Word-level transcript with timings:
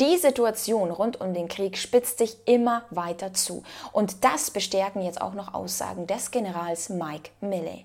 Die 0.00 0.16
Situation 0.16 0.92
rund 0.92 1.20
um 1.20 1.34
den 1.34 1.48
Krieg 1.48 1.76
spitzt 1.76 2.18
sich 2.18 2.36
immer 2.46 2.84
weiter 2.90 3.32
zu. 3.32 3.64
Und 3.90 4.22
das 4.22 4.52
bestärken 4.52 5.02
jetzt 5.02 5.20
auch 5.20 5.34
noch 5.34 5.54
Aussagen 5.54 6.06
des 6.06 6.30
Generals 6.30 6.88
Mike 6.88 7.30
Milley. 7.40 7.84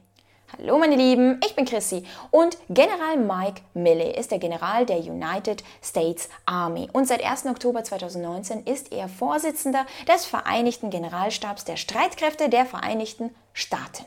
Hallo 0.56 0.78
meine 0.78 0.96
Lieben, 0.96 1.42
ich 1.44 1.56
bin 1.56 1.66
Chrissy 1.66 2.06
und 2.30 2.56
General 2.70 3.18
Mike 3.18 3.64
Milley 3.74 4.16
ist 4.16 4.30
der 4.30 4.38
General 4.38 4.86
der 4.86 5.00
United 5.00 5.64
States 5.82 6.30
Army 6.46 6.88
und 6.94 7.08
seit 7.08 7.26
1. 7.26 7.48
Oktober 7.48 7.84
2019 7.84 8.68
ist 8.68 8.92
er 8.92 9.10
Vorsitzender 9.10 9.88
des 10.08 10.26
Vereinigten 10.26 10.92
Generalstabs 10.92 11.66
der 11.66 11.78
Streitkräfte 11.78 12.48
der 12.48 12.68
Vereinigten 12.68 13.34
Staaten. 13.54 14.06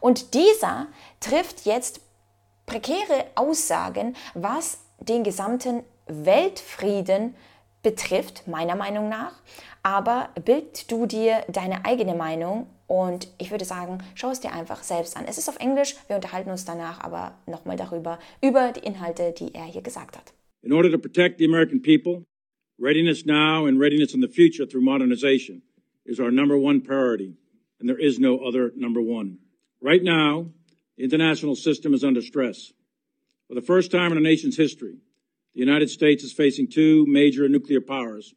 Und 0.00 0.34
dieser 0.34 0.88
trifft 1.20 1.64
jetzt 1.64 2.02
prekäre 2.66 3.24
Aussagen, 3.36 4.14
was 4.34 4.80
den 5.00 5.24
gesamten 5.24 5.82
Weltfrieden 6.08 7.34
betrifft, 7.82 8.46
meiner 8.46 8.76
Meinung 8.76 9.08
nach. 9.08 9.32
Aber 9.82 10.30
bild 10.44 10.90
du 10.90 11.06
dir 11.06 11.44
deine 11.48 11.84
eigene 11.84 12.14
Meinung 12.14 12.66
und 12.86 13.28
ich 13.38 13.50
würde 13.50 13.64
sagen, 13.64 13.98
schau 14.14 14.30
es 14.30 14.40
dir 14.40 14.52
einfach 14.52 14.82
selbst 14.82 15.16
an. 15.16 15.24
Es 15.26 15.38
ist 15.38 15.48
auf 15.48 15.58
Englisch, 15.58 15.94
wir 16.08 16.16
unterhalten 16.16 16.50
uns 16.50 16.64
danach 16.64 17.00
aber 17.00 17.38
nochmal 17.46 17.76
darüber, 17.76 18.18
über 18.42 18.72
die 18.72 18.84
Inhalte, 18.84 19.32
die 19.32 19.54
er 19.54 19.64
hier 19.64 19.82
gesagt 19.82 20.16
hat. 20.16 20.32
In 20.62 20.72
order 20.72 20.90
to 20.90 20.98
protect 20.98 21.38
the 21.38 21.44
American 21.44 21.80
people, 21.80 22.24
readiness 22.78 23.24
now 23.24 23.66
and 23.66 23.80
readiness 23.80 24.14
in 24.14 24.20
the 24.20 24.28
future 24.28 24.66
through 24.66 24.82
modernization 24.82 25.62
is 26.04 26.18
our 26.18 26.32
number 26.32 26.56
one 26.56 26.80
priority, 26.80 27.36
and 27.78 27.88
there 27.88 28.00
is 28.00 28.18
no 28.18 28.38
other 28.38 28.72
number 28.74 29.00
one. 29.00 29.38
Right 29.80 30.02
now, 30.02 30.46
the 30.96 31.04
international 31.04 31.54
system 31.54 31.94
is 31.94 32.02
under 32.02 32.20
stress. 32.20 32.72
For 33.46 33.54
the 33.54 33.62
first 33.62 33.90
time 33.90 34.10
in 34.10 34.18
our 34.18 34.22
nation's 34.22 34.56
history, 34.56 34.96
the 35.54 35.60
United 35.60 35.90
States 35.90 36.22
is 36.22 36.32
facing 36.32 36.68
two 36.68 37.04
major 37.06 37.48
nuclear 37.48 37.80
powers 37.80 38.34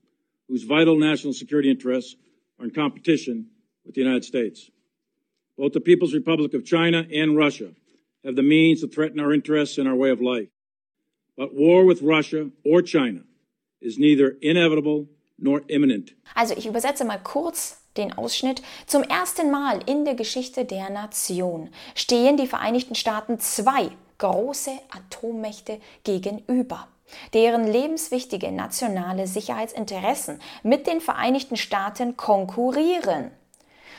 whose 0.48 0.64
vital 0.64 0.98
national 0.98 1.34
security 1.34 1.70
interests 1.70 2.16
are 2.60 2.66
in 2.66 2.72
competition 2.72 3.48
with 3.86 3.96
the 3.96 4.02
United 4.02 4.26
States. 4.26 4.70
Both 5.58 5.74
the 5.74 5.82
People's 5.82 6.14
Republic 6.14 6.54
of 6.54 6.66
China 6.66 7.06
and 7.14 7.38
Russia 7.38 7.72
have 8.24 8.36
the 8.36 8.44
means 8.44 8.82
to 8.82 8.88
threaten 8.88 9.20
our 9.20 9.34
interests 9.34 9.78
and 9.78 9.88
our 9.88 9.96
way 9.96 10.10
of 10.10 10.22
life. 10.22 10.50
But 11.38 11.54
war 11.54 11.86
with 11.86 12.02
Russia 12.02 12.50
or 12.64 12.82
China 12.82 13.22
is 13.80 13.98
neither 13.98 14.38
inevitable 14.42 15.08
nor 15.38 15.62
imminent. 15.68 16.14
Also 16.36 16.56
ich 16.56 16.66
übersetze 16.66 17.04
mal 17.06 17.20
kurz 17.24 17.82
den 17.98 18.14
Ausschnitt. 18.14 18.62
Zum 18.86 19.04
ersten 19.04 19.52
Mal 19.52 19.80
in 19.86 20.06
der 20.06 20.16
Geschichte 20.16 20.66
der 20.66 20.90
Nation 20.90 21.70
stehen 21.96 22.38
die 22.38 22.48
Vereinigten 22.48 22.96
Staaten 22.96 23.40
zwei 23.40 23.90
große 24.18 24.72
Atommächte 24.90 25.80
gegenüber 26.04 26.88
deren 27.34 27.66
lebenswichtige 27.66 28.52
nationale 28.52 29.28
Sicherheitsinteressen 29.28 30.42
mit 30.64 30.88
den 30.88 31.02
Vereinigten 31.02 31.58
Staaten 31.58 32.18
konkurrieren. 32.18 33.32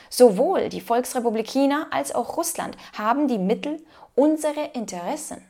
Sowohl 0.09 0.69
die 0.69 0.81
Volksrepublik 0.81 1.49
China 1.49 1.87
als 1.91 2.13
auch 2.13 2.37
Russland 2.37 2.77
haben 2.97 3.27
die 3.27 3.39
Mittel, 3.39 3.83
unsere 4.15 4.65
Interessen 4.73 5.43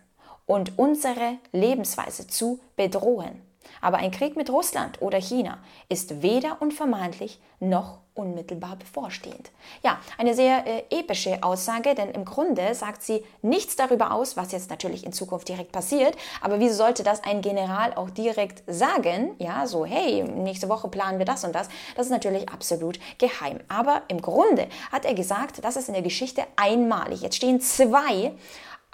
und 0.45 0.77
unsere 0.77 1.37
Lebensweise 1.51 2.27
zu 2.27 2.59
bedrohen. 2.75 3.41
Aber 3.81 3.97
ein 3.97 4.11
Krieg 4.11 4.35
mit 4.35 4.49
Russland 4.49 5.01
oder 5.01 5.19
China 5.19 5.59
ist 5.89 6.21
weder 6.21 6.61
unvermeidlich 6.61 7.39
noch 7.59 7.99
unmittelbar 8.15 8.75
bevorstehend. 8.75 9.51
Ja, 9.83 9.99
eine 10.17 10.35
sehr 10.35 10.67
äh, 10.67 10.83
epische 10.91 11.41
Aussage, 11.41 11.95
denn 11.95 12.11
im 12.11 12.25
Grunde 12.25 12.75
sagt 12.75 13.01
sie 13.01 13.23
nichts 13.41 13.75
darüber 13.75 14.11
aus, 14.11 14.37
was 14.37 14.51
jetzt 14.51 14.69
natürlich 14.69 15.05
in 15.05 15.13
Zukunft 15.13 15.49
direkt 15.49 15.71
passiert. 15.71 16.15
Aber 16.41 16.59
wieso 16.59 16.75
sollte 16.75 17.03
das 17.03 17.23
ein 17.23 17.41
General 17.41 17.93
auch 17.95 18.11
direkt 18.11 18.63
sagen? 18.67 19.35
Ja, 19.39 19.65
so, 19.65 19.85
hey, 19.85 20.23
nächste 20.23 20.69
Woche 20.69 20.89
planen 20.89 21.17
wir 21.17 21.25
das 21.25 21.43
und 21.43 21.55
das. 21.55 21.69
Das 21.95 22.05
ist 22.05 22.11
natürlich 22.11 22.49
absolut 22.49 22.99
geheim. 23.17 23.59
Aber 23.67 24.03
im 24.09 24.21
Grunde 24.21 24.67
hat 24.91 25.05
er 25.05 25.15
gesagt, 25.15 25.63
das 25.63 25.75
ist 25.75 25.87
in 25.87 25.93
der 25.93 26.03
Geschichte 26.03 26.43
einmalig. 26.55 27.21
Jetzt 27.21 27.37
stehen 27.37 27.61
zwei 27.61 28.33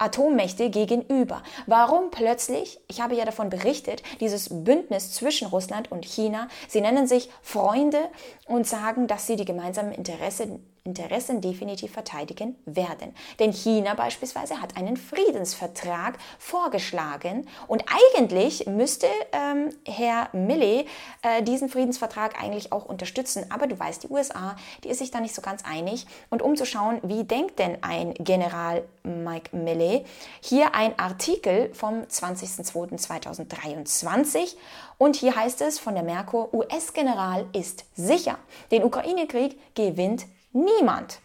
Atommächte 0.00 0.70
gegenüber. 0.70 1.42
Warum 1.66 2.10
plötzlich, 2.10 2.80
ich 2.88 3.00
habe 3.00 3.14
ja 3.14 3.24
davon 3.24 3.50
berichtet, 3.50 4.02
dieses 4.20 4.48
Bündnis 4.64 5.12
zwischen 5.12 5.48
Russland 5.48 5.92
und 5.92 6.04
China, 6.04 6.48
sie 6.68 6.80
nennen 6.80 7.06
sich 7.06 7.30
Freunde 7.42 7.98
und 8.46 8.66
sagen, 8.66 9.06
dass 9.06 9.26
sie 9.26 9.36
die 9.36 9.44
gemeinsamen 9.44 9.92
Interessen 9.92 10.64
Interessen 10.84 11.40
definitiv 11.40 11.92
verteidigen 11.92 12.56
werden. 12.64 13.14
Denn 13.38 13.52
China 13.52 13.94
beispielsweise 13.94 14.60
hat 14.60 14.76
einen 14.76 14.96
Friedensvertrag 14.96 16.18
vorgeschlagen 16.38 17.46
und 17.68 17.84
eigentlich 18.14 18.66
müsste 18.66 19.06
ähm, 19.32 19.70
Herr 19.84 20.28
Milley 20.32 20.86
äh, 21.22 21.42
diesen 21.42 21.68
Friedensvertrag 21.68 22.42
eigentlich 22.42 22.72
auch 22.72 22.86
unterstützen. 22.86 23.44
Aber 23.50 23.66
du 23.66 23.78
weißt, 23.78 24.04
die 24.04 24.08
USA, 24.08 24.56
die 24.84 24.88
ist 24.88 24.98
sich 24.98 25.10
da 25.10 25.20
nicht 25.20 25.34
so 25.34 25.42
ganz 25.42 25.64
einig. 25.64 26.06
Und 26.30 26.40
um 26.42 26.56
zu 26.56 26.64
schauen, 26.64 27.00
wie 27.02 27.24
denkt 27.24 27.58
denn 27.58 27.82
ein 27.82 28.14
General 28.14 28.82
Mike 29.02 29.54
Milley, 29.56 30.04
hier 30.40 30.74
ein 30.74 30.98
Artikel 30.98 31.72
vom 31.74 32.02
20.02.2023 32.02 34.56
und 34.98 35.16
hier 35.16 35.34
heißt 35.36 35.62
es 35.62 35.78
von 35.78 35.94
der 35.94 36.02
Merkur, 36.02 36.52
US-General 36.52 37.46
ist 37.52 37.86
sicher. 37.94 38.36
Den 38.70 38.84
Ukraine-Krieg 38.84 39.58
gewinnt 39.74 40.26
Niemand. 40.52 41.20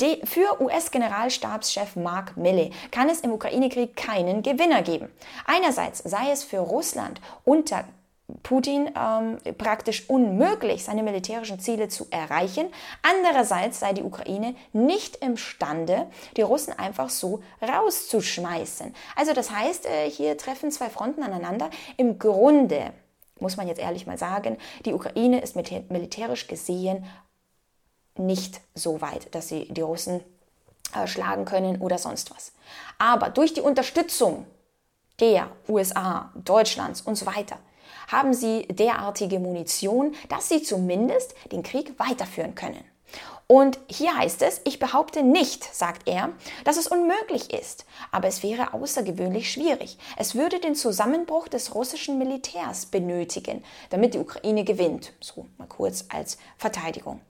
Die, 0.00 0.20
für 0.24 0.60
US-Generalstabschef 0.62 1.96
Mark 1.96 2.36
Milley 2.36 2.70
kann 2.92 3.08
es 3.08 3.20
im 3.20 3.32
Ukraine-Krieg 3.32 3.96
keinen 3.96 4.42
Gewinner 4.42 4.82
geben. 4.82 5.08
Einerseits 5.44 5.98
sei 5.98 6.30
es 6.30 6.44
für 6.44 6.60
Russland 6.60 7.20
unter 7.44 7.84
Putin 8.42 8.90
ähm, 8.94 9.38
praktisch 9.56 10.08
unmöglich, 10.08 10.84
seine 10.84 11.02
militärischen 11.02 11.58
Ziele 11.58 11.88
zu 11.88 12.06
erreichen. 12.10 12.66
Andererseits 13.02 13.80
sei 13.80 13.94
die 13.94 14.02
Ukraine 14.02 14.54
nicht 14.72 15.16
imstande, 15.16 16.06
die 16.36 16.42
Russen 16.42 16.78
einfach 16.78 17.08
so 17.10 17.42
rauszuschmeißen. 17.62 18.94
Also 19.16 19.32
das 19.32 19.50
heißt, 19.50 19.86
äh, 19.86 20.10
hier 20.10 20.36
treffen 20.36 20.70
zwei 20.70 20.90
Fronten 20.90 21.22
aneinander. 21.22 21.70
Im 21.96 22.18
Grunde 22.18 22.92
muss 23.40 23.56
man 23.56 23.66
jetzt 23.66 23.80
ehrlich 23.80 24.06
mal 24.06 24.18
sagen, 24.18 24.58
die 24.84 24.92
Ukraine 24.92 25.40
ist 25.40 25.56
militärisch 25.56 26.48
gesehen 26.48 27.04
nicht 28.18 28.60
so 28.74 29.00
weit, 29.00 29.34
dass 29.34 29.48
sie 29.48 29.66
die 29.72 29.80
Russen 29.80 30.20
äh, 30.94 31.06
schlagen 31.06 31.44
können 31.44 31.80
oder 31.80 31.98
sonst 31.98 32.30
was. 32.30 32.52
Aber 32.98 33.30
durch 33.30 33.54
die 33.54 33.60
Unterstützung 33.60 34.46
der 35.20 35.50
USA, 35.68 36.32
Deutschlands 36.34 37.00
und 37.00 37.16
so 37.16 37.26
weiter 37.26 37.58
haben 38.08 38.32
sie 38.32 38.66
derartige 38.68 39.38
Munition, 39.38 40.14
dass 40.28 40.48
sie 40.48 40.62
zumindest 40.62 41.34
den 41.52 41.62
Krieg 41.62 41.98
weiterführen 41.98 42.54
können. 42.54 42.84
Und 43.46 43.78
hier 43.88 44.14
heißt 44.14 44.42
es, 44.42 44.60
ich 44.64 44.78
behaupte 44.78 45.22
nicht, 45.22 45.64
sagt 45.64 46.06
er, 46.06 46.30
dass 46.64 46.76
es 46.76 46.86
unmöglich 46.86 47.50
ist, 47.52 47.86
aber 48.12 48.28
es 48.28 48.42
wäre 48.42 48.74
außergewöhnlich 48.74 49.50
schwierig. 49.50 49.96
Es 50.18 50.34
würde 50.34 50.60
den 50.60 50.74
Zusammenbruch 50.74 51.48
des 51.48 51.74
russischen 51.74 52.18
Militärs 52.18 52.84
benötigen, 52.84 53.64
damit 53.88 54.12
die 54.12 54.18
Ukraine 54.18 54.64
gewinnt. 54.64 55.14
So 55.20 55.46
mal 55.56 55.66
kurz 55.66 56.04
als 56.10 56.36
Verteidigung. 56.58 57.22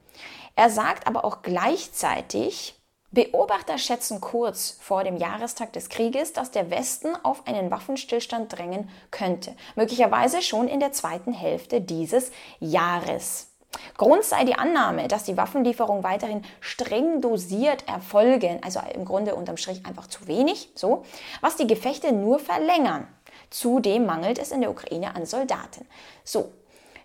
Er 0.58 0.70
sagt 0.70 1.06
aber 1.06 1.24
auch 1.24 1.42
gleichzeitig, 1.42 2.74
Beobachter 3.12 3.78
schätzen 3.78 4.20
kurz 4.20 4.76
vor 4.80 5.04
dem 5.04 5.16
Jahrestag 5.16 5.72
des 5.72 5.88
Krieges, 5.88 6.32
dass 6.32 6.50
der 6.50 6.69
Westen 6.69 7.14
auf 7.22 7.46
einen 7.46 7.70
Waffenstillstand 7.70 8.58
drängen 8.58 8.91
könnte, 9.12 9.54
möglicherweise 9.76 10.42
schon 10.42 10.66
in 10.66 10.80
der 10.80 10.91
zweiten 10.91 11.32
Hälfte 11.32 11.80
dieses 11.80 12.32
Jahres. 12.58 13.52
Grund 13.96 14.24
sei 14.24 14.44
die 14.44 14.56
Annahme, 14.56 15.06
dass 15.06 15.22
die 15.22 15.36
Waffenlieferungen 15.36 16.02
weiterhin 16.02 16.44
streng 16.58 17.20
dosiert 17.20 17.86
erfolgen, 17.86 18.58
also 18.64 18.80
im 18.92 19.04
Grunde 19.04 19.36
unterm 19.36 19.58
Strich 19.58 19.86
einfach 19.86 20.08
zu 20.08 20.26
wenig, 20.26 20.72
so, 20.75 21.04
was 21.40 21.54
die 21.54 21.69
Gefechte 21.69 22.10
nur 22.10 22.40
verlängern. 22.40 23.06
Zudem 23.50 24.06
mangelt 24.06 24.40
es 24.40 24.50
in 24.50 24.62
der 24.62 24.72
Ukraine 24.72 25.14
an 25.14 25.25
Soldaten. 25.25 25.86
So, 26.25 26.50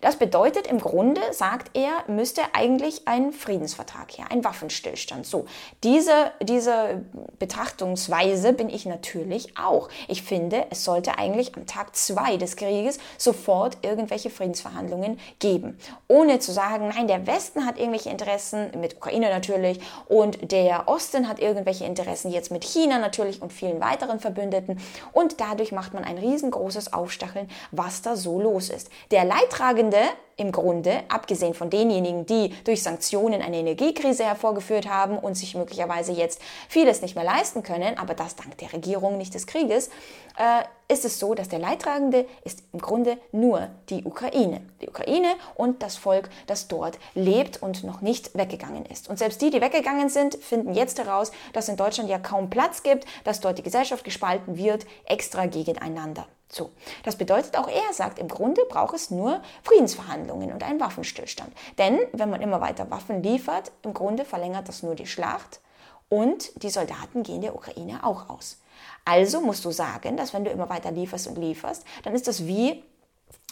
das 0.04 0.16
bedeutet 0.16 0.66
im 0.66 0.80
Grunde, 0.80 1.22
sagt 1.30 1.70
er, 1.74 1.90
müsste 2.08 2.42
eigentlich 2.52 3.08
ein 3.08 3.32
Friedensvertrag 3.32 4.12
her, 4.18 4.26
ein 4.28 4.44
Waffenstillstand. 4.44 5.24
So, 5.24 5.46
diese, 5.82 6.32
diese 6.42 7.06
Betrachtungsweise 7.38 8.52
bin 8.52 8.68
ich 8.68 8.84
natürlich 8.84 9.56
auch. 9.56 9.88
Ich 10.06 10.22
finde, 10.22 10.66
es 10.68 10.84
sollte 10.84 11.16
eigentlich 11.16 11.56
am 11.56 11.64
Tag 11.64 11.96
zwei 11.96 12.36
des 12.36 12.56
Krieges 12.56 12.98
sofort 13.16 13.78
irgendwelche 13.80 14.28
Friedensverhandlungen 14.28 15.18
geben. 15.38 15.78
Ohne 16.06 16.38
zu 16.38 16.52
sagen, 16.52 16.88
nein, 16.94 17.08
der 17.08 17.26
Westen 17.26 17.64
hat 17.64 17.78
irgendwelche 17.78 18.10
Interessen, 18.10 18.72
mit 18.78 18.96
Ukraine 18.98 19.30
natürlich, 19.30 19.80
und 20.06 20.52
der 20.52 20.86
Osten 20.86 21.28
hat 21.28 21.40
irgendwelche 21.40 21.86
Interessen 21.86 22.30
jetzt 22.30 22.50
mit 22.50 22.64
China 22.64 22.98
natürlich 22.98 23.40
und 23.40 23.54
vielen 23.54 23.80
weiteren 23.80 24.20
Verbündeten. 24.20 24.78
Und 25.12 25.40
dadurch 25.40 25.72
macht 25.72 25.94
man 25.94 26.04
ein 26.04 26.18
riesengroßes 26.18 26.92
Aufstacheln, 26.92 27.48
was 27.70 28.02
da 28.02 28.16
so 28.16 28.38
los 28.38 28.68
ist. 28.68 28.90
Der 29.10 29.24
Leidtragende 29.24 29.93
있는데? 29.94 30.18
Im 30.36 30.52
Grunde, 30.52 31.02
abgesehen 31.08 31.54
von 31.54 31.70
denjenigen, 31.70 32.26
die 32.26 32.50
durch 32.64 32.82
Sanktionen 32.82 33.42
eine 33.42 33.58
Energiekrise 33.58 34.24
hervorgeführt 34.24 34.88
haben 34.88 35.18
und 35.18 35.36
sich 35.36 35.54
möglicherweise 35.54 36.12
jetzt 36.12 36.40
vieles 36.68 37.02
nicht 37.02 37.14
mehr 37.14 37.24
leisten 37.24 37.62
können, 37.62 37.98
aber 37.98 38.14
das 38.14 38.36
dank 38.36 38.58
der 38.58 38.72
Regierung, 38.72 39.18
nicht 39.18 39.34
des 39.34 39.46
Krieges, 39.46 39.88
äh, 40.36 40.64
ist 40.92 41.04
es 41.04 41.18
so, 41.18 41.34
dass 41.34 41.48
der 41.48 41.58
Leidtragende 41.58 42.26
ist 42.44 42.62
im 42.72 42.80
Grunde 42.80 43.18
nur 43.32 43.68
die 43.88 44.04
Ukraine. 44.04 44.60
Die 44.82 44.88
Ukraine 44.88 45.34
und 45.54 45.82
das 45.82 45.96
Volk, 45.96 46.28
das 46.46 46.68
dort 46.68 46.98
lebt 47.14 47.62
und 47.62 47.84
noch 47.84 48.00
nicht 48.00 48.36
weggegangen 48.36 48.84
ist. 48.86 49.08
Und 49.08 49.18
selbst 49.18 49.40
die, 49.40 49.50
die 49.50 49.60
weggegangen 49.60 50.08
sind, 50.08 50.34
finden 50.34 50.74
jetzt 50.74 50.98
heraus, 50.98 51.32
dass 51.52 51.68
in 51.68 51.76
Deutschland 51.76 52.10
ja 52.10 52.18
kaum 52.18 52.50
Platz 52.50 52.82
gibt, 52.82 53.06
dass 53.24 53.40
dort 53.40 53.58
die 53.58 53.62
Gesellschaft 53.62 54.04
gespalten 54.04 54.58
wird, 54.58 54.84
extra 55.06 55.46
gegeneinander. 55.46 56.26
So. 56.48 56.70
Das 57.02 57.16
bedeutet, 57.16 57.56
auch 57.58 57.68
er 57.68 57.92
sagt, 57.92 58.18
im 58.18 58.28
Grunde 58.28 58.62
braucht 58.68 58.94
es 58.94 59.10
nur 59.10 59.40
Friedensverhandlungen 59.62 60.23
und 60.30 60.62
einen 60.62 60.80
Waffenstillstand. 60.80 61.52
Denn 61.78 61.98
wenn 62.12 62.30
man 62.30 62.42
immer 62.42 62.60
weiter 62.60 62.90
Waffen 62.90 63.22
liefert, 63.22 63.72
im 63.82 63.94
Grunde 63.94 64.24
verlängert 64.24 64.68
das 64.68 64.82
nur 64.82 64.94
die 64.94 65.06
Schlacht 65.06 65.60
und 66.08 66.62
die 66.62 66.70
Soldaten 66.70 67.22
gehen 67.22 67.40
der 67.40 67.54
Ukraine 67.54 68.04
auch 68.04 68.28
aus. 68.28 68.58
Also 69.04 69.40
musst 69.40 69.64
du 69.64 69.70
sagen, 69.70 70.16
dass 70.16 70.32
wenn 70.32 70.44
du 70.44 70.50
immer 70.50 70.68
weiter 70.68 70.90
lieferst 70.90 71.26
und 71.26 71.38
lieferst, 71.38 71.84
dann 72.02 72.14
ist 72.14 72.26
das 72.26 72.46
wie 72.46 72.82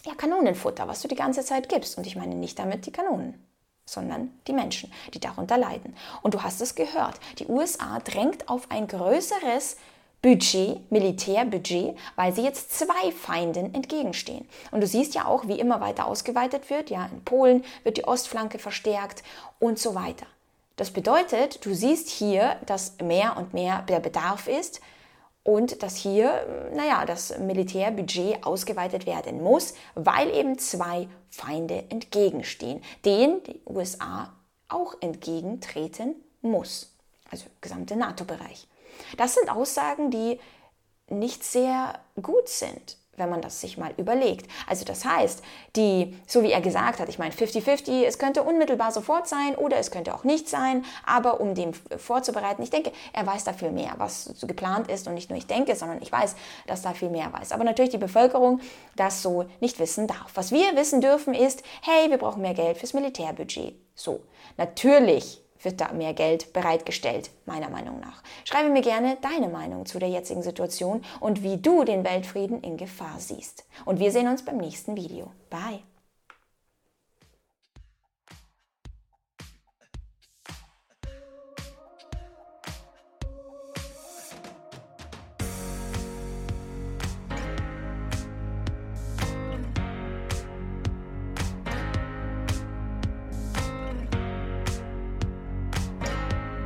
ja, 0.05 0.15
Kanonenfutter, 0.15 0.89
was 0.89 1.03
du 1.03 1.09
die 1.09 1.15
ganze 1.15 1.45
Zeit 1.45 1.69
gibst. 1.69 1.99
Und 1.99 2.07
ich 2.07 2.17
meine 2.17 2.35
nicht 2.35 2.59
damit 2.59 2.87
die 2.87 2.93
Kanonen, 2.93 3.47
sondern 3.85 4.31
die 4.47 4.53
Menschen, 4.53 4.93
die 5.15 5.21
darunter 5.21 5.59
leiden. 5.59 5.95
Und 6.23 6.35
du 6.35 6.43
hast 6.43 6.61
es 6.61 6.75
gehört, 6.75 7.21
die 7.39 7.47
USA 7.47 7.99
drängt 8.01 8.49
auf 8.49 8.71
ein 8.71 8.87
größeres 8.87 9.77
Budget, 10.23 10.91
Militärbudget, 10.93 11.97
weil 12.15 12.33
sie 12.33 12.43
jetzt 12.45 12.79
zwei 12.79 13.11
Feinden 13.11 13.75
entgegenstehen. 13.75 14.49
Und 14.71 14.81
du 14.81 14.87
siehst 14.87 15.15
ja 15.15 15.27
auch, 15.27 15.49
wie 15.49 15.59
immer 15.59 15.81
weiter 15.81 16.07
ausgeweitet 16.07 16.71
wird. 16.71 16.91
Ja, 16.91 17.07
in 17.07 17.25
Polen 17.25 17.65
wird 17.83 17.97
die 17.97 18.05
Ostflanke 18.05 18.61
verstärkt 18.61 19.25
und 19.59 19.81
so 19.81 19.97
weiter. 19.97 20.27
Das 20.77 20.93
bedeutet, 20.93 21.67
du 21.67 21.75
siehst 21.75 22.09
hier, 22.09 22.57
dass 22.67 22.97
mehr 23.03 23.37
und 23.37 23.53
mehr 23.53 23.83
der 23.83 23.99
Bedarf 23.99 24.47
ist 24.47 24.81
und 25.43 25.83
dass 25.83 25.97
hier, 25.97 26.47
naja, 26.73 27.05
das 27.05 27.37
Militärbudget 27.39 28.47
ausgeweitet 28.47 29.07
werden 29.07 29.43
muss, 29.43 29.75
weil 29.97 30.31
eben 30.31 30.57
zwei 30.59 31.09
Feinde 31.31 31.85
entgegenstehen, 31.89 32.81
denen 33.05 33.43
die 33.43 33.61
USA 33.67 34.33
auch 34.69 34.95
entgegentreten 35.01 36.15
muss. 36.43 36.95
Also 37.31 37.47
gesamte 37.61 37.97
NATO-Bereich. 37.97 38.69
Das 39.17 39.35
sind 39.35 39.51
Aussagen, 39.51 40.11
die 40.11 40.39
nicht 41.09 41.45
sehr 41.45 41.99
gut 42.21 42.49
sind 42.49 42.97
wenn 43.17 43.29
man 43.29 43.41
das 43.41 43.61
sich 43.61 43.77
mal 43.77 43.93
überlegt. 43.97 44.51
Also 44.67 44.85
das 44.85 45.05
heißt, 45.05 45.43
die, 45.77 46.17
so 46.27 46.43
wie 46.43 46.53
er 46.53 46.61
gesagt 46.61 46.99
hat, 46.99 47.09
ich 47.09 47.19
meine 47.19 47.35
50-50, 47.35 48.05
es 48.05 48.19
könnte 48.19 48.43
unmittelbar 48.43 48.91
sofort 48.91 49.29
sein 49.29 49.55
oder 49.55 49.77
es 49.77 49.91
könnte 49.91 50.15
auch 50.15 50.25
nicht 50.25 50.49
sein, 50.49 50.85
aber 51.05 51.41
um 51.41 51.55
dem 51.55 51.73
vorzubereiten, 51.75 52.63
ich 52.63 52.71
denke, 52.71 52.93
er 53.13 53.27
weiß 53.27 53.45
da 53.45 53.53
viel 53.53 53.71
mehr, 53.71 53.95
was 53.99 54.35
geplant 54.43 54.91
ist 54.91 55.07
und 55.07 55.15
nicht 55.15 55.29
nur 55.29 55.39
ich 55.39 55.47
denke, 55.47 55.77
sondern 55.77 56.01
ich 56.01 56.11
weiß, 56.11 56.37
dass 56.67 56.83
da 56.83 56.95
viel 56.95 57.11
mehr 57.11 57.33
weiß. 57.33 57.53
Aber 57.53 57.65
natürlich 57.65 57.91
die 57.91 57.99
Bevölkerung 57.99 58.61
das 58.97 59.23
so 59.23 59.45
nicht 59.61 59.79
wissen 59.79 60.07
darf. 60.07 60.31
Was 60.35 60.51
wir 60.51 60.75
wissen 60.77 61.01
dürfen 61.01 61.35
ist, 61.35 61.63
hey, 61.83 62.11
wir 62.11 62.19
brauchen 62.19 62.43
mehr 62.43 62.55
Geld 62.55 62.79
fürs 62.79 62.95
Militärbudget. 62.95 63.75
So, 63.95 64.21
natürlich 64.57 65.42
wird 65.65 65.81
da 65.81 65.93
mehr 65.93 66.15
Geld 66.15 66.53
bereitgestellt, 66.53 67.31
meiner 67.47 67.71
Meinung 67.71 68.01
nach. 68.01 68.23
Schreibe 68.45 68.71
mir 68.71 68.83
gerne 68.83 69.17
deine 69.21 69.49
Meinung 69.49 69.87
zu 69.87 69.99
der 69.99 70.09
jetzigen 70.09 70.43
Situation 70.43 71.03
und 71.21 71.43
wie 71.43 71.59
du 71.59 71.85
den 71.85 72.05
Weltfrieden 72.05 72.61
in 72.63 72.77
Gefahr 72.77 73.17
siehst. 73.19 73.65
Und 73.85 74.01
wir 74.01 74.11
sehen 74.11 74.29
uns 74.29 74.45
beim 74.45 74.57
nächsten 74.57 74.97
Video. 74.97 75.31
Bye! 75.51 75.81